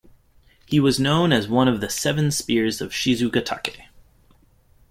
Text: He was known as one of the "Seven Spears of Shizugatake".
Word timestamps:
He 0.65 0.79
was 0.79 0.99
known 0.99 1.31
as 1.31 1.47
one 1.47 1.67
of 1.67 1.79
the 1.79 1.87
"Seven 1.87 2.31
Spears 2.31 2.81
of 2.81 2.89
Shizugatake". 2.91 3.81